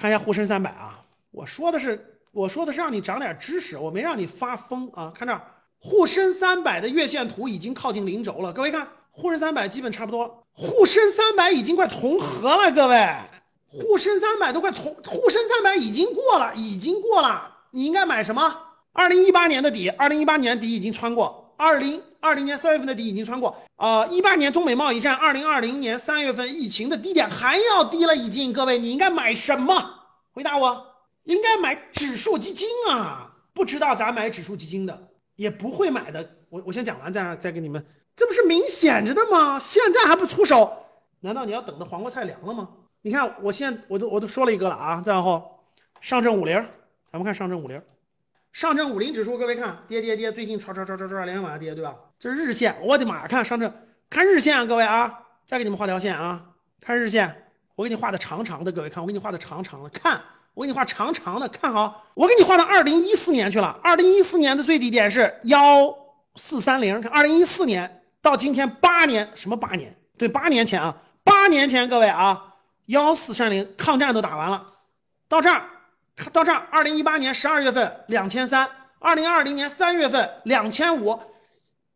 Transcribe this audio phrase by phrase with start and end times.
[0.00, 1.02] 看一下沪深三百啊，
[1.32, 5.12] 我说的是我说的是让你长点知识，我没让你发疯啊。
[5.12, 5.42] 看这儿，
[5.80, 13.12] 沪深三百的月线图已经靠近零轴了，各位看，沪深三百基本差不多，沪深三百已经快重合了，各位，
[13.66, 18.56] 沪深三百都快重，沪深三百已经过了，已经过了，你应该买什么？
[18.92, 29.74] 二零一八年的底，二零一八年底已经穿过，二零二零年三月份的底已经穿过，呃，一八年中美贸易战，二零二零年三月份疫情的低点还要低了，已经，各位，你应该买什么？
[30.32, 30.86] 回答我，
[31.24, 33.34] 应该买指数基金啊！
[33.52, 36.30] 不知道咋买指数基金的，也不会买的。
[36.48, 39.58] 我我先讲完，再再给你们，这不是明显着的吗？
[39.58, 40.84] 现在还不出手，
[41.20, 42.68] 难道你要等到黄瓜菜凉了吗？
[43.02, 45.60] 你看，我现在我都我都说了一个了啊，再往后，
[46.00, 46.54] 上证五零，
[47.10, 47.82] 咱们看上证五零，
[48.52, 51.94] 上证五零指数，各位看，跌跌跌，最近唰唰唰唰唰连往下跌，对吧？
[52.18, 53.72] 这是日线，我的妈呀，看上证，
[54.10, 55.12] 看日线啊，各位啊，
[55.46, 56.42] 再给你们画条线啊，
[56.80, 57.44] 看日线。
[57.76, 60.20] 我给你画的长长的，各位看，我给你画的长长的，看，
[60.54, 63.78] 我给你画长长的，看好，我给你画到二零一四年去了。
[63.84, 65.96] 二零一四年的最低点是幺
[66.34, 69.94] 四三零，看，二零一四年到今天八年，什么八年？
[70.18, 74.66] 对，八年前啊，八年前，各位啊，幺四三零，抗战都打完了，
[75.28, 75.62] 到这儿，
[76.32, 81.20] 到这儿，二零一八年十二月份两千三，二零二零年三月份两千五，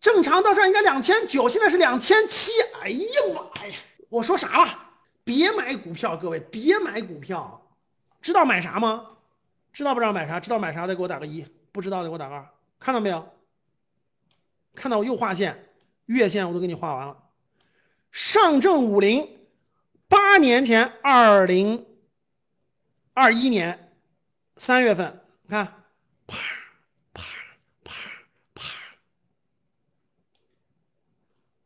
[0.00, 2.50] 正常到这儿应该两千九，现在是两千七，
[2.80, 3.74] 哎呀妈呀，
[4.08, 4.82] 我说啥了？
[5.22, 7.68] 别买股票，各位别买股票，
[8.22, 9.06] 知道买啥吗？
[9.72, 10.40] 知道不知道买啥？
[10.40, 12.48] 知道买啥的给我打个一，不知道的给我打个二。
[12.78, 13.28] 看到没有？
[14.74, 15.70] 看到我又画线，
[16.06, 17.16] 月线我都给你画完了。
[18.12, 19.28] 上证五零，
[20.08, 21.86] 八年前二零
[23.12, 23.85] 二一年
[24.56, 25.66] 三月份，看，
[26.26, 26.36] 啪
[27.12, 27.22] 啪
[27.84, 27.92] 啪
[28.54, 28.62] 啪，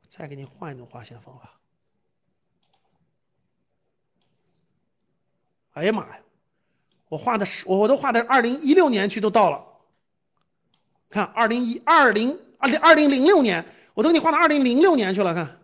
[0.08, 1.60] 再给你换一种画线方法。
[5.74, 6.20] 哎呀妈呀！
[7.08, 9.64] 我画的是我我都画的二零一六年去都到了，
[11.08, 15.32] 看二零一二零二零二零零六年，我都给你画到二零零六年去了。
[15.32, 15.62] 看，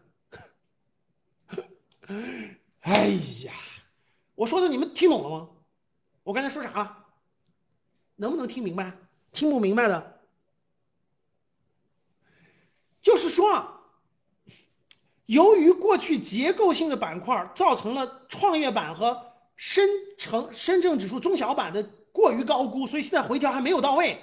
[2.83, 3.09] 哎
[3.45, 3.53] 呀，
[4.37, 5.51] 我说的你们听懂了吗？
[6.23, 7.06] 我刚才说啥了？
[8.17, 8.99] 能不能听明白？
[9.33, 10.21] 听不明白的，
[13.01, 13.81] 就是说，
[15.27, 19.33] 由于过去结构性的板块造成了创业板和。
[19.59, 19.89] 深
[20.19, 21.83] 成深证指数中小板的
[22.13, 24.23] 过于高估，所以现在回调还没有到位。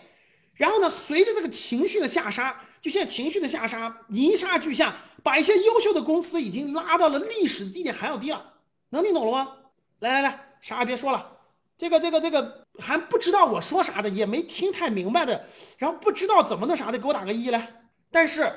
[0.54, 8.54] 然后呢，随着这个情绪的下杀，就现在情绪的下杀，泥沙俱下，把一些优秀的公司已经拉到了历史的低点还要低了。
[8.90, 9.58] 能听懂了吗？
[10.02, 11.40] 来来来，啥也别说了。
[11.76, 15.48] 这个这个这个还不知道我说啥的，也没听太明白的，
[15.78, 17.84] 然后不知道怎么那啥的，给我打个一来。
[18.12, 18.52] 但是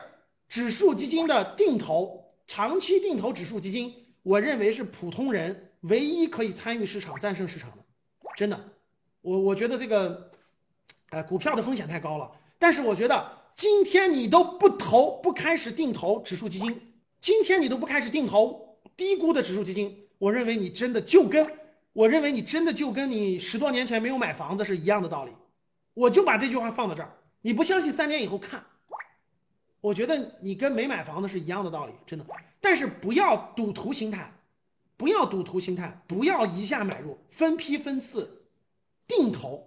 [0.49, 5.63] 指数基金的定投，长期定投指数基金，我认为是普通人。
[5.83, 7.77] 唯一可以参与市场、战胜市场的，
[8.35, 8.59] 真的，
[9.21, 10.33] 我我觉得这个，
[11.11, 12.29] 呃，股票的风险太高了。
[12.59, 21.47] 但是我觉得，今天你都不投、不开始定投指数基金，今天你都不开始定投低估的指数基金，我认为你真的就跟
[21.97, 25.33] 我认为你真的就跟你十多年前没有买房子是一样的道理。
[25.95, 28.63] 我就把这句话放到这儿，你不相信，三年以后看。
[29.81, 32.25] 我觉得你跟没买房子是一样的道理，真的。
[32.61, 34.33] 但是不要赌徒心态。
[34.99, 38.47] 不要赌徒心态，不要一下买入，分批分次
[39.07, 39.67] 定投，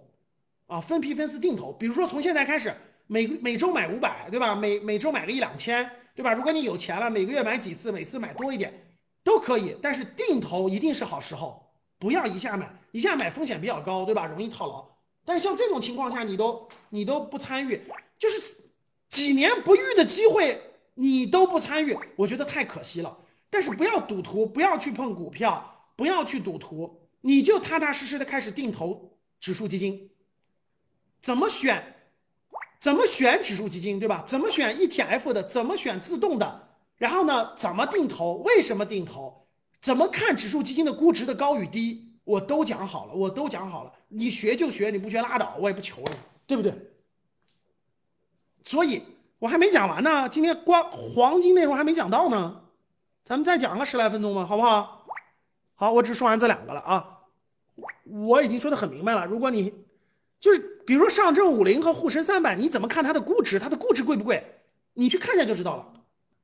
[0.66, 1.72] 啊，分批分次定投。
[1.72, 2.74] 比如说从现在开始，
[3.06, 4.56] 每每周买五百，对吧？
[4.56, 6.34] 每每周买个一两千，对吧？
[6.34, 8.74] 如果你有钱了，每个月买几次，每次买多一点
[9.22, 9.76] 都可以。
[9.80, 11.69] 但是定投一定是好时候，
[12.00, 14.26] 不要一下买，一下买风险比较高，对吧？
[14.26, 14.84] 容易套牢。
[15.24, 17.80] 但是像这种情况下，你都你都不参与，
[18.18, 18.62] 就是
[19.08, 20.60] 几年不遇的机会，
[20.94, 23.18] 你都不参与，我觉得太可惜了。
[23.50, 30.10] 但是不要赌徒，不要去碰股票，不要去赌徒，你就踏踏实实的开始定投指数基金。
[31.20, 31.96] 怎么选？
[32.80, 34.24] 怎么选指数基金，对吧？
[34.26, 35.42] 怎么选 ETF 的？
[35.42, 36.68] 怎么选自动的？
[36.96, 37.54] 然后呢？
[37.54, 38.36] 怎么定投？
[38.36, 39.39] 为什么定投？
[39.80, 42.08] 怎么看指数基金的估值的高与低？
[42.24, 43.92] 我都讲好了，我都讲好了。
[44.08, 46.10] 你学就学，你不学拉倒，我也不求你，
[46.46, 46.72] 对不对？
[48.64, 49.02] 所以
[49.40, 52.62] 我还没讲完呢，今天光黄金内容还没讲到呢。
[53.24, 55.06] 咱们再讲个十来分钟吧，好不好？
[55.74, 57.20] 好，我只说完这两个了啊。
[58.04, 59.26] 我已经说的很明白了。
[59.26, 59.72] 如果你
[60.38, 63.58] 就是比如说上证五零和沪深三百，你怎么看它的估值？
[63.58, 64.60] 它的估值贵不贵？
[64.94, 65.92] 你去看一下就知道了。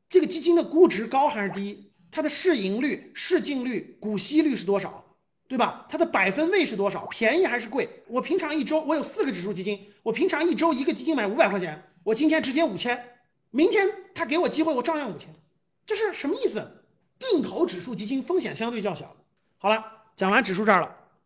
[0.09, 1.86] 这个基金的估值高还是低？
[2.17, 5.05] 它的市盈率、市净率、股息率是多少？
[5.47, 5.85] 对吧？
[5.87, 7.05] 它的百分位是多少？
[7.09, 7.87] 便宜还是贵？
[8.07, 13.19] 我平常一周我有四个指数基金，我平常一周一个基金买五百块钱，我今天直接五千，
[13.51, 15.29] 明天他给我机会，我照样五千。
[15.85, 16.85] 这是什么意思？
[17.19, 19.15] 定投指数基金风险相对较小。
[19.59, 19.85] 好了，
[20.17, 20.97] 讲完指数这儿了。